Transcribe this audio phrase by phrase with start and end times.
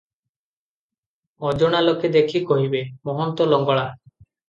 [1.51, 3.89] ଅଜଣା ଲୋକେ ଦେଖି କହିବେ, ମହନ୍ତ ଲଙ୍ଗଳା।